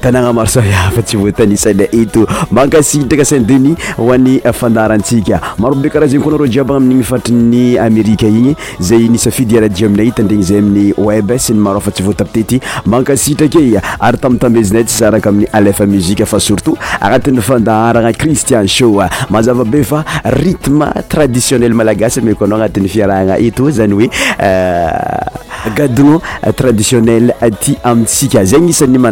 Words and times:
tanana 0.00 0.32
maro 0.36 0.48
saafatsy 0.48 1.16
voatanisany 1.20 1.86
eto 2.02 2.26
manka 2.50 2.82
syitraka 2.82 3.24
saint 3.30 3.46
demi 3.50 3.72
oany 3.98 4.34
fandarantsika 4.60 5.38
marobe 5.62 5.90
karaha 5.92 6.10
zey 6.12 6.20
konar 6.22 6.44
jiabana 6.54 6.80
ami'ny 6.82 7.04
fatriny 7.10 7.62
amérika 7.84 8.26
igny 8.26 8.54
zay 8.88 9.08
nisafidyradio 9.12 9.86
aminay 9.90 10.10
itandrny 10.12 10.42
zay 10.50 10.58
ami'y 10.62 10.88
web 11.08 11.32
synymaro 11.46 11.78
afa 11.82 11.90
tsy 11.90 12.02
votatety 12.08 12.58
maka 12.94 13.16
syitra 13.16 13.48
ke 13.48 13.60
ary 14.08 14.18
tamitamezinay 14.18 14.84
tsy 14.84 14.96
saraka 15.04 15.28
amin'y 15.32 15.48
alefa 15.52 15.86
muzi 15.86 16.16
fa 16.24 16.40
surtout 16.40 16.78
anatin'nyfandaharana 17.00 18.12
cristian 18.12 18.66
sho 18.68 18.90
mazavabe 19.30 19.84
fa 19.84 20.04
ritme 20.38 20.90
traditionnel 21.08 21.74
malagasy 21.74 22.20
makoana 22.20 22.60
anat'y 22.64 22.88
fiarahana 22.96 23.38
eto 23.48 23.70
zany 23.70 23.94
oe 24.00 24.08
euh, 24.40 25.24
gadno 25.68 26.20
traditionnel 26.54 27.34
ty 27.58 27.76
amiska 27.82 28.42
zayeaaye 28.44 29.08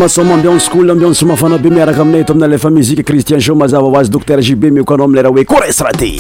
mbion 0.08 0.60
skoo 0.60 0.92
ambi 0.92 1.16
somafana 1.16 1.58
be 1.58 1.70
miaraka 1.70 2.02
amia 2.02 2.24
tomina 2.24 2.48
lefa 2.48 2.70
musike 2.70 3.04
kristian 3.04 3.56
mazvaz 3.56 4.10
oerbe 4.16 4.72
meaaraokoresté 4.72 6.18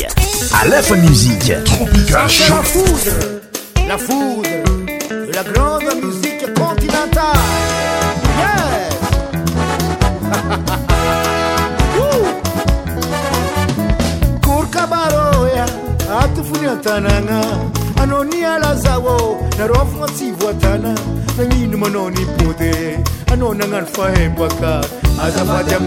Ano 23.38 23.52
anonangan 23.54 23.86
fahembaka 23.94 24.82
azafady 25.22 25.78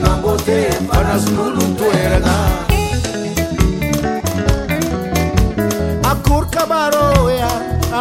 tuera 1.79 2.19
na 2.27 2.35
akur 6.11 6.47
kabaro 6.51 7.27
ea 7.37 7.51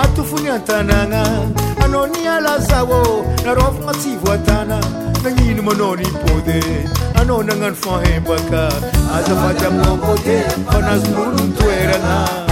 atofony 0.02 0.50
an-tanàgna 0.54 1.24
anao 1.84 2.06
ny 2.14 2.28
alazao 2.30 3.26
na 3.46 3.56
fogna 3.58 3.94
tsy 3.98 4.12
voatana 4.22 4.78
Ano 5.26 5.64
manao 5.66 5.96
ny 5.98 6.06
pôde 6.06 6.62
anao 7.20 7.42
nagnano 7.42 7.78
panas 10.70 11.04
mulu 11.16 11.42
tuera 11.58 11.98
na. 11.98 12.49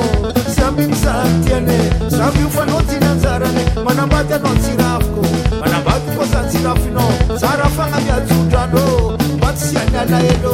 nadie 10.11 10.50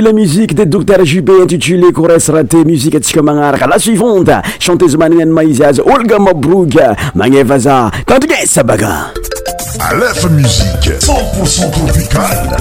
la 0.00 0.12
musique 0.12 0.54
des 0.54 0.66
docteurs 0.66 1.04
jubé 1.04 1.32
intitulée 1.42 1.92
Corres 1.92 2.18
Raté 2.28 2.64
musique 2.64 2.94
et 2.94 3.20
magnaraka 3.22 3.66
la 3.66 3.78
suivante 3.78 4.30
chanteuse 4.58 4.96
manienne 4.96 5.30
maizy 5.30 5.62
Olga 5.84 6.16
Olga 6.16 6.18
Mabrouk 6.18 6.68
vaza, 7.44 7.90
quand 8.06 8.18
tu 8.18 8.62
baka 8.64 9.10
Aleph 9.90 10.30
Musique 10.30 10.92
100% 11.40 11.70
tropicale 11.70 12.56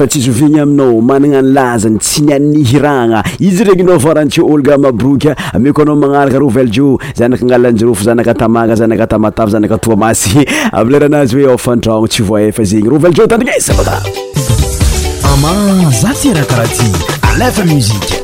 atsy 0.03 0.17
izoovegny 0.19 0.59
aminao 0.61 1.01
manana 1.01 1.41
ny 1.43 1.51
lazany 1.53 1.97
tsy 1.99 2.21
niannihiragna 2.23 3.23
izy 3.39 3.63
regny 3.67 3.83
nao 3.83 3.97
varany 3.99 4.29
tsy 4.31 4.41
olga 4.41 4.77
maboroka 4.77 5.31
ame 5.53 5.71
ko 5.73 5.81
anao 5.81 5.95
magnaraka 5.95 6.39
rovelejo 6.39 6.97
zanaka 7.15 7.43
analanjiro 7.45 7.95
fo 7.95 8.03
zanaka 8.03 8.33
tamaga 8.33 8.75
zanaka 8.75 9.07
tamatafy 9.07 9.51
zanaka 9.51 9.77
toamasy 9.77 10.45
avyleranazy 10.77 11.43
hoe 11.43 11.53
afandrano 11.53 12.07
tsy 12.07 12.23
vo 12.23 12.35
efa 12.39 12.63
zegny 12.65 12.87
rovelljeo 12.89 13.27
tandrinasavaka 13.27 13.99
ama 15.33 15.53
za 16.01 16.11
tyra 16.21 16.43
karaha 16.45 16.67
ty 16.73 16.83
alefa 17.33 17.65
mizike 17.65 18.18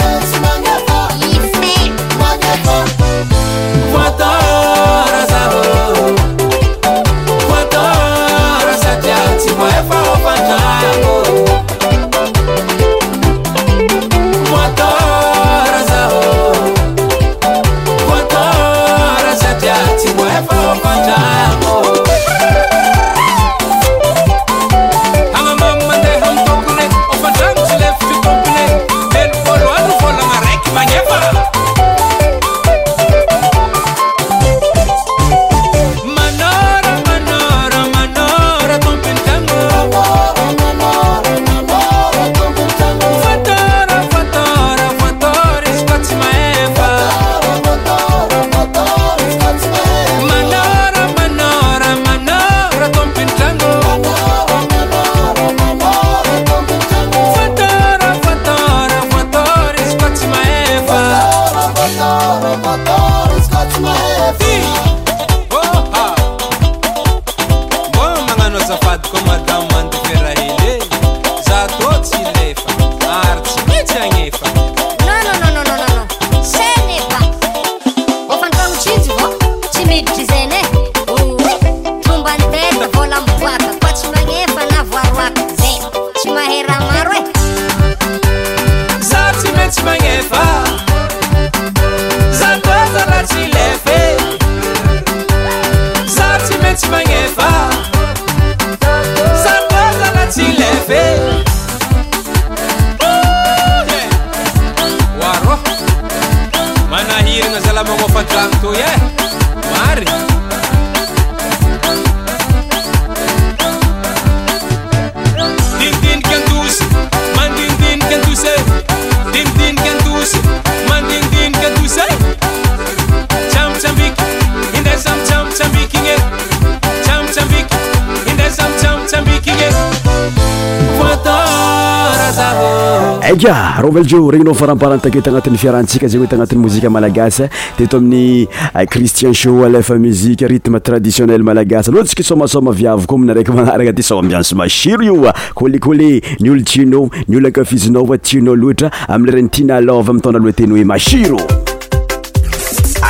eka 133.30 133.74
rovell 133.82 134.06
jou 134.10 134.30
regninao 134.34 134.54
faramparantaket 134.58 135.28
agnatin'ny 135.30 135.58
fiarahantsika 135.62 136.08
zegny 136.10 136.24
oe 136.26 136.30
tagnatin'ny 136.32 136.62
mozika 136.64 136.90
malagasy 136.90 137.44
teto 137.78 138.00
amin'ny 138.00 138.46
eh, 138.74 138.86
cristien 138.90 139.34
sho 139.40 139.52
alefa 139.66 139.96
muziqe 140.04 140.48
rythme 140.50 140.80
traditionnel 140.88 141.44
malagasy 141.48 141.92
aloantsika 141.92 142.22
somasoma 142.30 142.74
viavakoa 142.80 143.20
mina 143.22 143.34
araiky 143.36 143.54
magnarana 143.54 143.90
aty 143.94 144.02
samambianso 144.08 144.56
masiro 144.58 145.04
ioa 145.10 145.30
ah. 145.34 145.46
kolekole 145.54 146.10
ny 146.40 146.50
olo 146.56 146.62
tianao 146.72 147.04
ny 147.28 147.36
olo 147.38 147.48
akafizinaoa 147.54 148.18
tianao 148.18 148.56
loatra 148.64 148.90
amileranytina 149.08 149.80
lova 149.84 150.10
amiy 150.16 150.22
tona 150.26 150.38
aloateny 150.42 150.72
hoe 150.74 150.84
masiro 150.94 151.38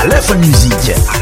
alfamsi 0.02 1.19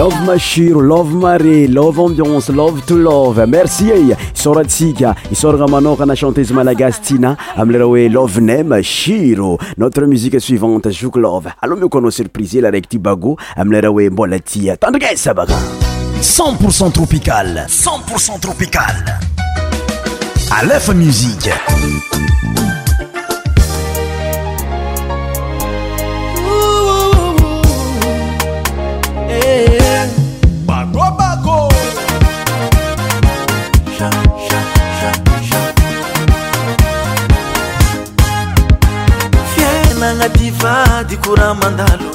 love 0.00 0.16
machiro 0.24 0.78
love 0.78 1.12
maré 1.12 1.66
love 1.66 2.00
ambianse 2.00 2.52
love 2.52 2.80
to 2.84 2.94
love 2.94 3.44
merci 3.46 3.90
e 3.90 4.14
isoratsika 4.32 5.12
isorna 5.30 5.66
manoka 5.66 6.04
na 6.06 6.14
chantasy 6.14 6.52
malagastina 6.52 7.36
amilera 7.56 7.84
oe 7.84 8.08
lovene 8.08 8.62
masiro 8.62 9.58
notre 9.74 10.06
musiqe 10.06 10.38
suivante 10.38 10.88
jok 10.92 11.16
love 11.16 11.52
aloa 11.60 11.76
mio 11.78 11.88
kono 11.88 12.10
surpriselaraky 12.10 12.86
tibago 12.88 13.36
amilara 13.56 13.90
oe 13.90 14.08
mbolatia 14.10 14.76
tandrigaisabaka 14.76 15.54
10porcent 16.20 16.92
tropical 16.92 17.66
10nporcnt 17.66 18.38
tropical 18.38 19.02
alefa 20.50 20.92
musiqe 20.94 21.52
naty 40.18 40.50
vadikora 40.50 41.54
mandalo 41.54 42.10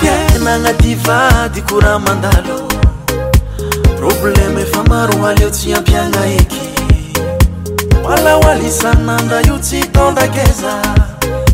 fianagnatyvadikora 0.00 1.98
mandalo 1.98 2.71
probleme 4.02 4.64
famaro 4.66 5.26
aliotiapiana 5.26 6.26
eke 6.26 6.60
valawalisana 8.08 9.22
nda 9.22 9.40
yutitonda 9.40 10.28
keza 10.28 10.74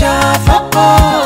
cha 0.00 0.32
phó 0.46 0.70
con 0.72 1.19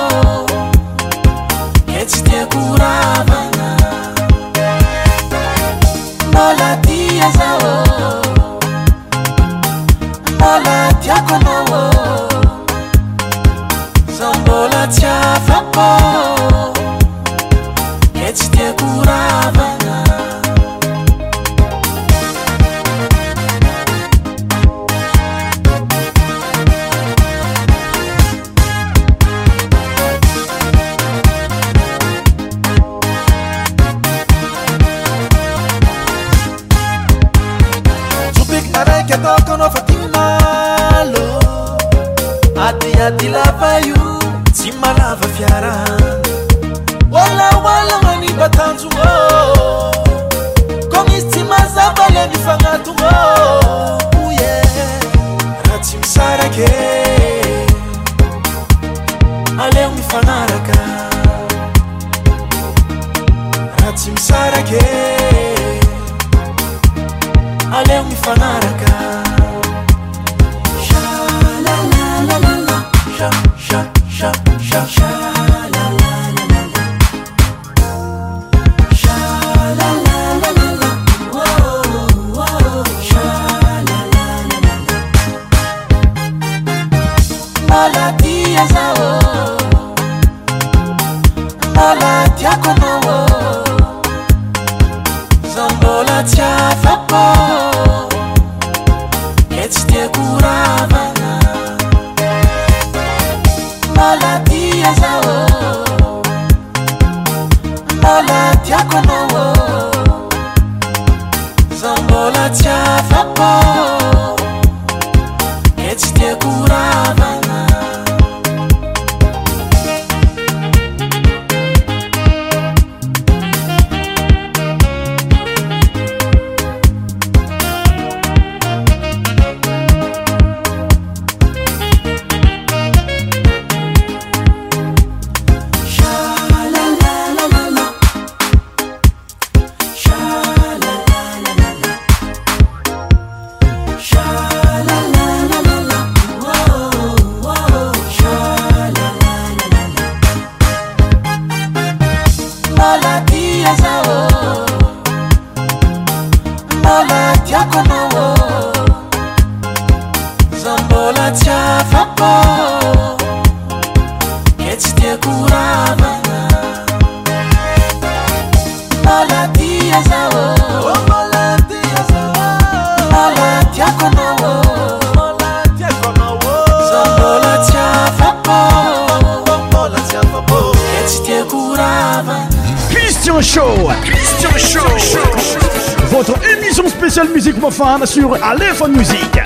sur 188.07 188.42
Aléphone 188.42 188.97
Musique. 188.97 189.38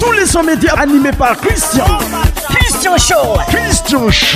Tous 0.00 0.10
les 0.12 0.26
sommets 0.26 0.54
médias 0.54 0.74
animés 0.74 1.12
par 1.16 1.36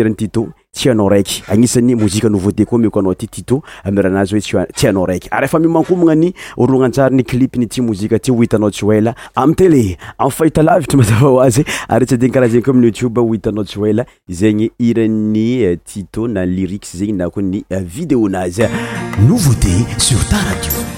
iranny 0.00 0.14
tyto 0.16 0.48
tsyanao 0.72 1.08
raiky 1.08 1.42
agnisany 1.48 1.94
mozika 1.94 2.28
noveauté 2.28 2.64
koa 2.66 2.78
meko 2.78 2.98
anao 3.00 3.14
ty 3.14 3.26
tito 3.26 3.62
amirahanazy 3.84 4.40
hoe 4.52 4.66
tsyanao 4.72 5.06
raiky 5.06 5.28
ary 5.30 5.44
efa 5.44 5.58
mimankomagna 5.58 6.14
ny 6.14 6.32
orognanjary 6.56 7.16
ny 7.16 7.22
clip 7.24 7.56
ny 7.56 7.66
ti 7.66 7.82
mozika 7.82 8.18
ty 8.18 8.32
hohitanao 8.32 8.70
tsy 8.70 8.84
oela 8.86 9.14
amy 9.36 9.54
telé 9.54 9.98
am 10.18 10.30
fahita 10.30 10.62
lavitry 10.62 10.96
mazava 11.00 11.28
hoazy 11.28 11.64
ary 11.88 12.06
tsy 12.06 12.14
adiny 12.14 12.32
kara 12.32 12.48
zegny 12.48 12.62
ko 12.62 12.70
aminy 12.70 12.86
outube 12.88 13.20
hohitanao 13.20 13.64
tsy 13.64 13.78
oela 13.80 14.06
zegny 14.28 14.70
iran'ny 14.78 15.62
eh, 15.62 15.78
tito 15.84 16.28
nay 16.28 16.46
lyrix 16.46 16.96
zegny 16.96 17.18
na 17.18 17.30
ko 17.30 17.40
ny 17.42 17.64
eh, 17.70 17.82
vidéo-nazy 17.82 18.68
nouveauté 19.26 19.70
sur 19.98 20.22
tradio 20.30 20.89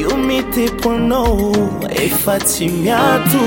yo 0.00 0.10
mitepoanao 0.16 1.52
efaty 1.90 2.68
miato 2.68 3.38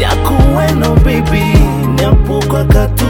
yako 0.00 0.34
enao 0.68 0.94
biby 0.94 1.42
ny 1.96 2.04
ampokoakat 2.06 3.00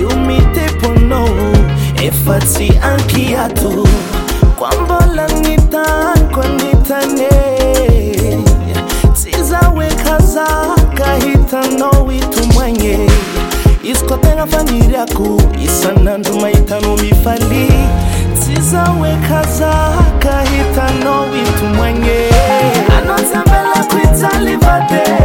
yo 0.00 0.08
miteponao 0.26 1.28
efaty 2.06 2.72
ankiato 2.82 3.88
koambolanitakoanitane 4.58 7.28
sy 9.14 9.42
zaoekazaka 9.42 11.14
hitanao 11.24 12.12
itomoanye 12.12 13.08
izykatena 13.84 14.46
fani 14.46 14.88
ryako 14.88 15.40
isan'andro 15.64 16.34
mahitanao 16.40 16.96
mifali 16.96 17.68
zawe 18.60 19.16
kaza 19.28 19.72
kahitano 20.18 21.24
bitu 21.32 21.64
mwenye 21.76 22.28
anonza 22.98 23.40
mbela 23.42 23.84
kwitali 23.88 24.56
vade 24.56 25.19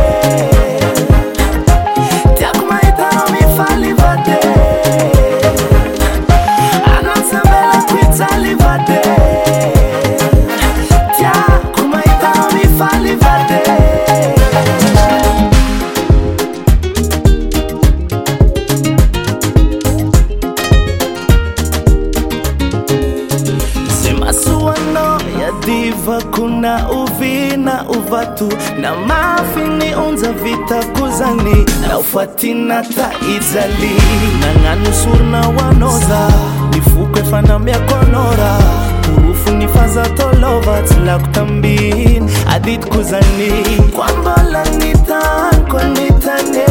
fatinanata 32.15 33.09
i 33.29 33.35
zali 33.51 33.93
nagnano 34.41 34.91
soronahoanao 35.01 35.99
za 36.09 36.27
nifoko 36.73 37.19
efa 37.19 37.41
namiako 37.41 37.95
ana 38.01 38.23
rah 38.35 38.59
torofonyfaazataolova 39.05 40.75
tsy 40.85 40.99
lako 41.05 41.27
tambihny 41.33 42.29
adidiko 42.55 42.99
zany 43.09 43.51
koa 43.95 44.09
mbola 44.19 44.63
gny 44.75 44.93
tako 45.07 45.77
anitane 45.77 46.67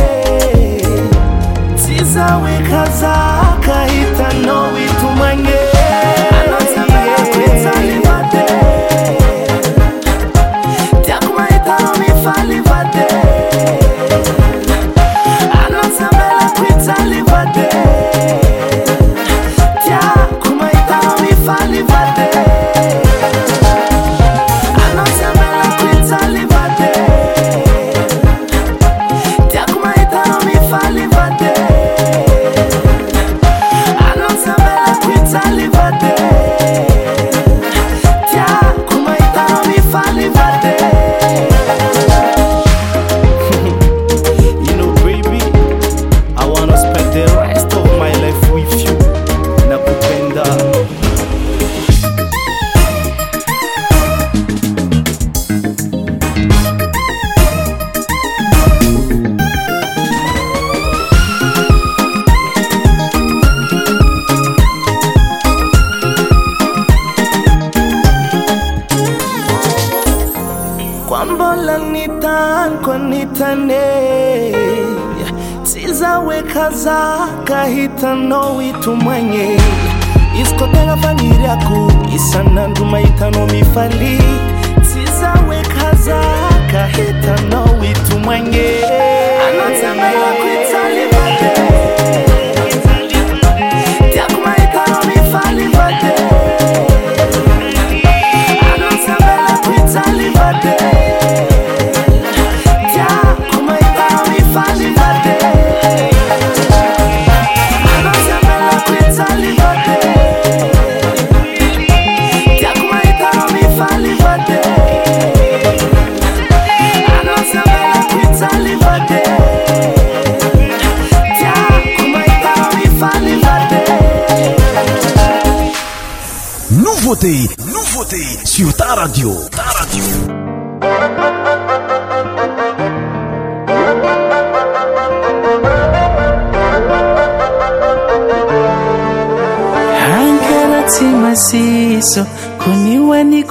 tsy 1.78 2.04
zaho 2.12 2.46
ekazaka 2.56 3.76
hitanao 3.92 4.83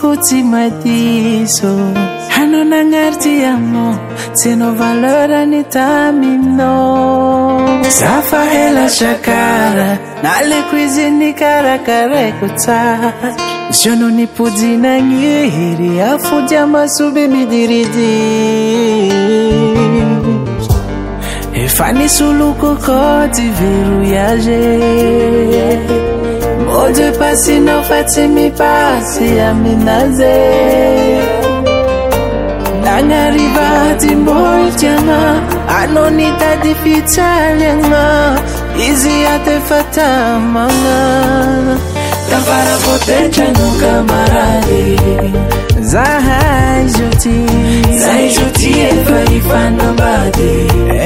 kotimadiso 0.01 1.73
hanonang'arti 2.35 3.31
yamo 3.45 3.87
seno 4.39 4.67
valerani 4.79 5.61
tamino 5.73 6.75
safahela 7.99 8.85
sakara 8.97 9.89
nale 10.23 10.59
quizini 10.69 11.29
karakara 11.41 12.17
ekota 12.29 12.79
zanonipudinangehiri 13.77 15.91
afujia 16.09 16.63
masubi 16.73 17.23
midiridi 17.33 18.13
efanisuluko 21.61 22.69
koti 22.85 23.45
veruyage 23.59 24.63
oje 26.73 27.11
pasinofatymipasi 27.19 29.39
a 29.49 29.53
minaze 29.53 30.35
nangaribadimboikyana 32.83 35.19
anonitadifitalyanna 35.81 38.05
izyate 38.89 39.55
fatamanna 39.67 40.99
tafala 42.29 42.75
fotegano 42.83 43.67
kamaradi 43.79 44.97
zahay 45.81 46.85
zotyzay 46.95 48.29
zoty 48.35 48.69
efa 48.89 49.17
ifanambady 49.33 50.53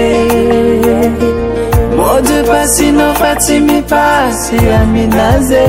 Mode 1.97 2.43
pasi 2.47 2.93
no 2.93 3.15
fatimi 3.15 3.83
pasi 3.83 4.57
aminaze 4.57 5.69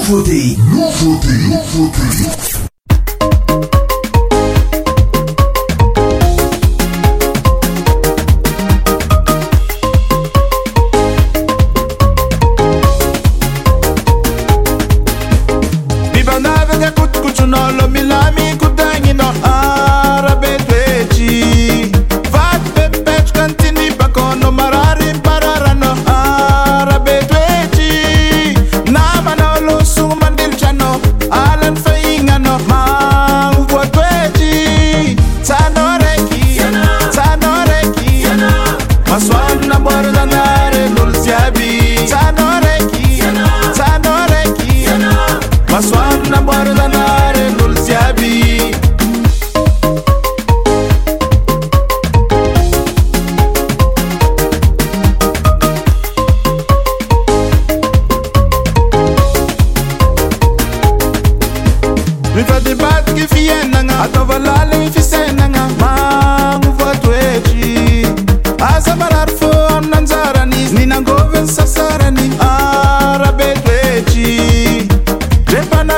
Applaudis 0.10 0.57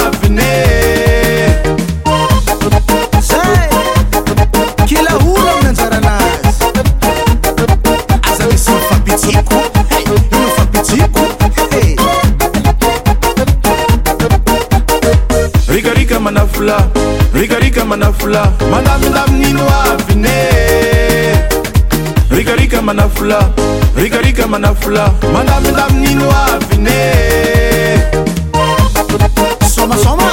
manafola 24.50 25.12
manamidaminino 25.32 26.28
avine 26.44 26.98
soma 29.64 29.96
soma 29.96 30.26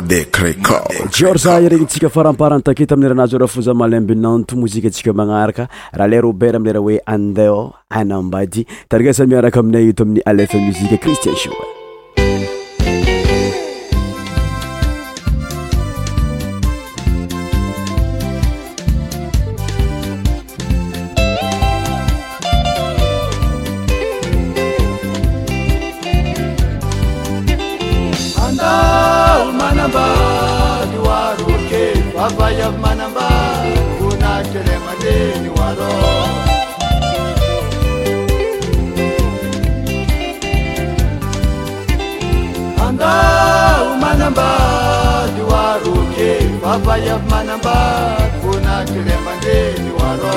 de 0.00 0.28
créco 0.30 0.80
jeorga 1.10 1.58
regny 1.68 1.86
tsika 1.86 2.08
faramparany 2.08 2.62
taketa 2.62 2.94
ami'e 2.94 3.08
ranazo 3.08 3.38
ra 3.38 3.46
fo 3.46 3.60
za 3.60 3.74
malembinanto 3.74 4.56
mozika 4.56 4.88
atsika 4.88 5.12
magnaraka 5.12 5.68
raha 5.92 6.08
le 6.08 6.20
robert 6.20 6.54
amilera 6.56 6.80
hoe 6.80 7.00
andeo 7.06 7.74
anambady 7.90 8.66
taragasa 8.88 9.26
miaraka 9.26 9.60
aminay 9.60 9.88
ito 9.88 10.02
amin'ny 10.02 10.22
alefa 10.24 10.58
mozika 10.58 10.96
cristien 10.98 11.36
soa 11.36 11.85
yapmanambar 47.04 48.30
bonatidemandeni 48.42 49.90
ano 50.08 50.32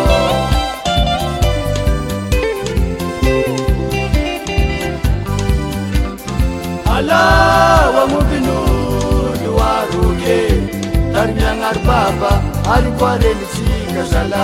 alawamubinuny 6.98 9.48
warule 9.58 10.40
arimianary 11.22 11.80
bapa 11.88 12.32
alikoarelicigazala 12.76 14.44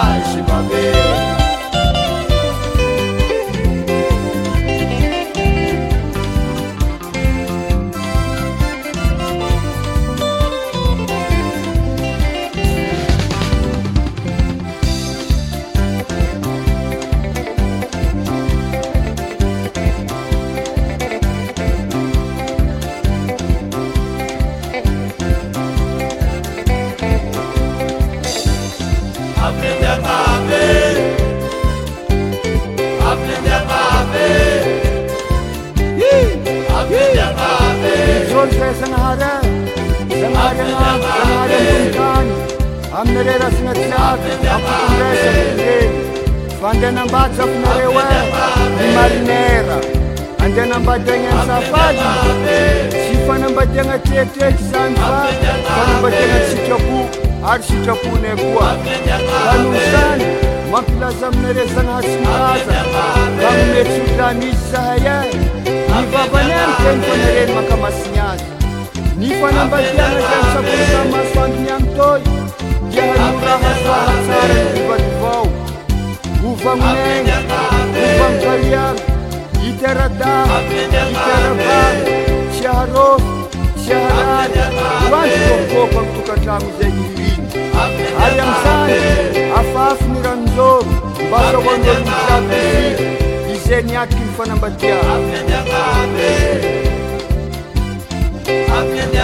vai 0.00 0.22
se 0.22 0.40
bater. 0.42 1.39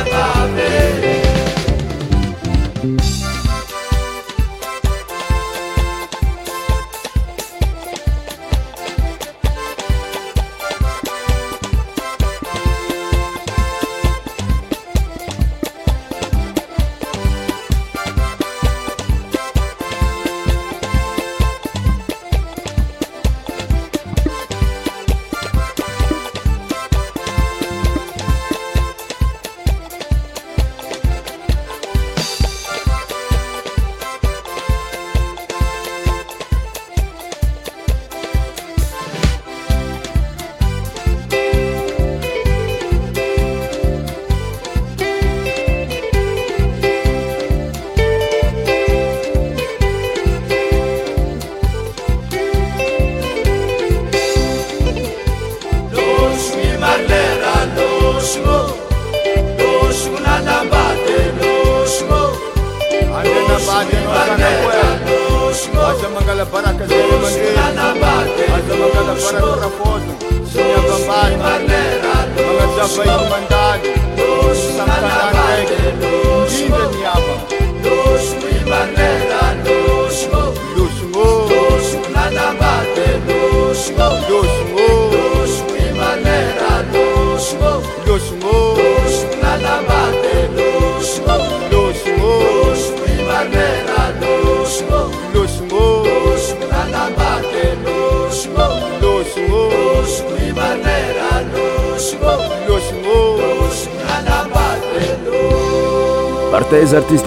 ك 0.06 0.35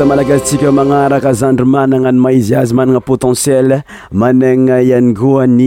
malagastsika 0.07 0.71
magnaraka 0.71 1.29
azandry 1.35 1.65
manana 1.75 2.07
any 2.11 2.15
ma 2.25 2.29
izy 2.39 2.55
azy 2.61 2.71
manana 2.79 3.01
potentiel 3.09 3.71
manana 4.21 4.77
ianikoany 4.89 5.59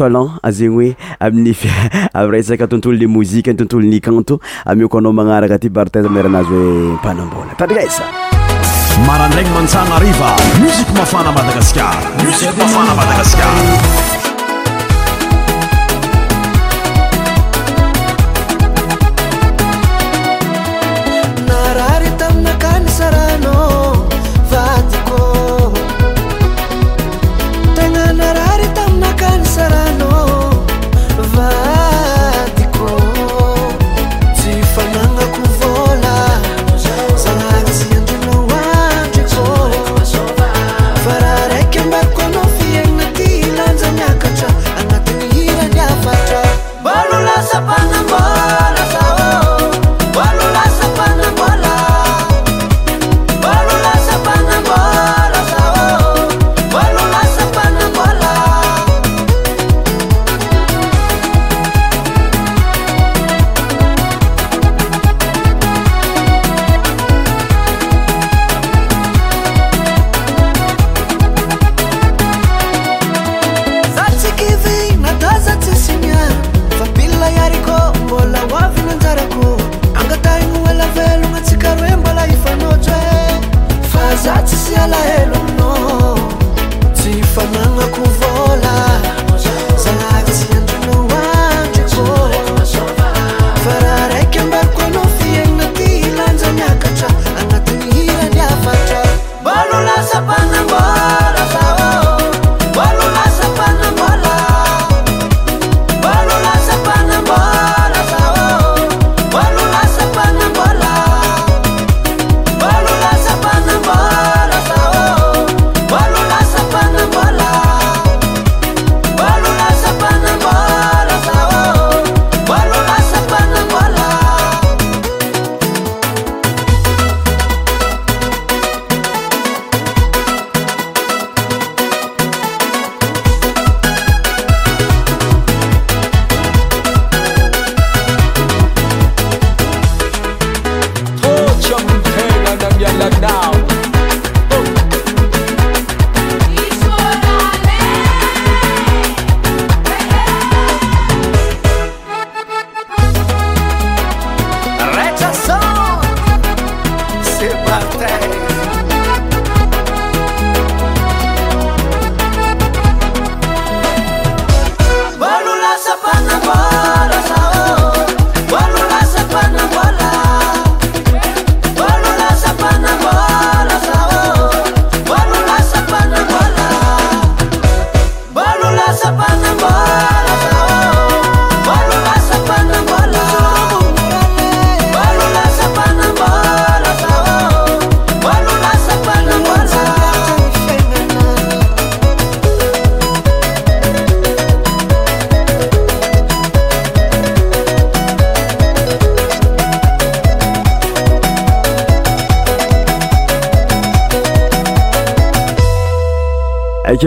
talen 0.00 0.26
zegny 0.58 0.74
hoe 0.76 0.88
amin'nyf 1.26 1.60
am 2.20 2.26
resaka 2.34 2.66
tontolo 2.72 2.96
ny 3.02 3.06
mozike 3.16 3.50
y 3.54 3.54
tontolo 3.60 3.84
ny 3.90 3.98
kanto 4.06 4.40
amio 4.70 4.90
ko 4.92 4.98
anao 5.00 5.12
magnaraka 5.20 5.54
aty 5.58 5.68
barteza 5.78 6.08
miaranazy 6.16 6.50
hoe 6.50 6.98
mpanambona 6.98 7.50
tandrina 7.60 7.82
isa 7.90 8.02
maraindrany 9.06 9.50
mantsana 9.54 9.96
riva 10.04 10.30
musik 10.62 10.88
mafana 10.98 11.30
madagasikar 11.36 11.94
musik 12.26 12.50
mafana 12.60 12.90
madagasikar 13.00 13.54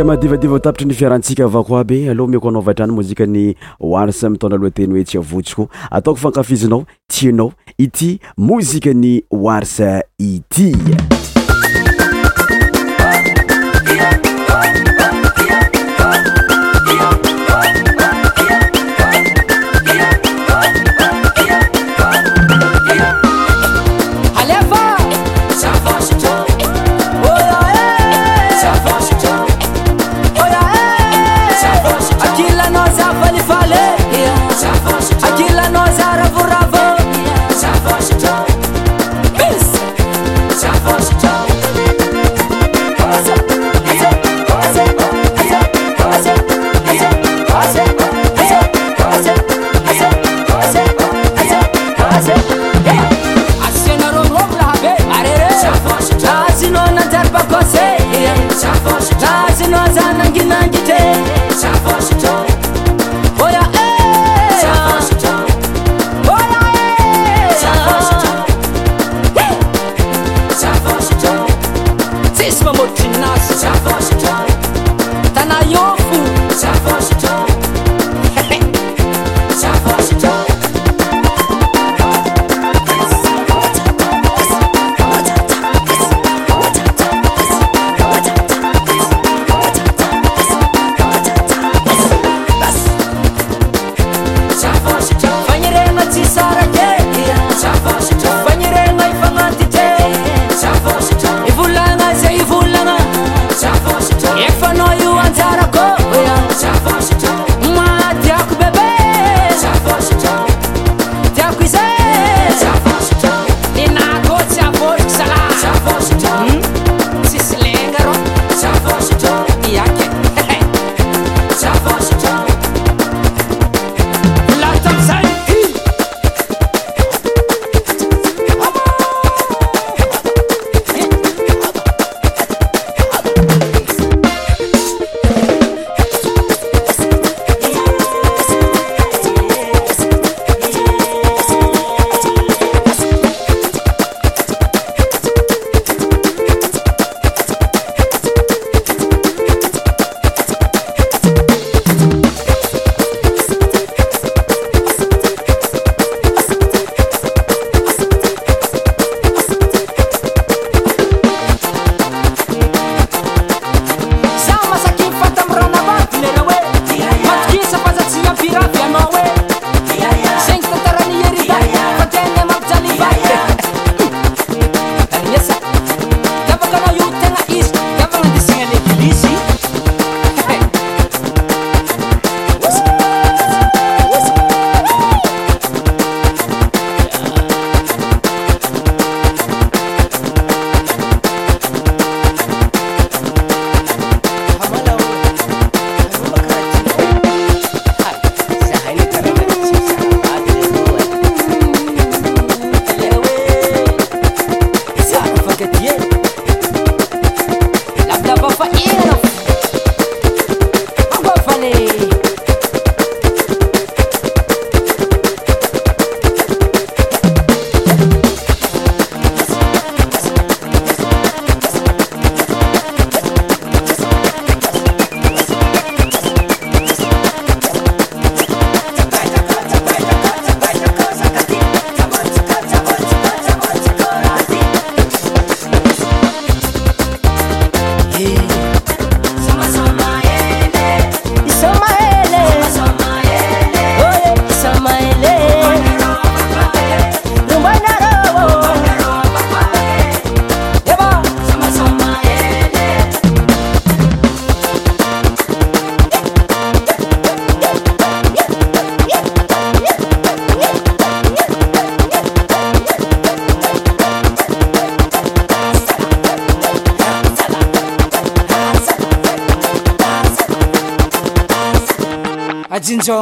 madevadiva 0.04 0.60
tapitry 0.60 0.86
ny 0.88 0.94
fiarantsika 0.94 1.44
avako 1.44 1.78
aby 1.78 2.10
aloha 2.10 2.32
meko 2.32 2.50
anaovatrany 2.50 2.92
mozika 2.92 3.26
ny 3.26 3.56
wars 3.80 4.24
mitona 4.24 4.56
aloateny 4.56 4.92
hoe 4.94 5.04
tsy 5.04 5.18
avotsiko 5.18 5.70
ataoko 5.92 6.20
fankafizinao 6.20 6.84
tianao 7.08 7.54
ity 7.78 8.20
mozika 8.38 8.94
ny 8.94 9.22
warse 9.32 10.04
ity 10.20 10.76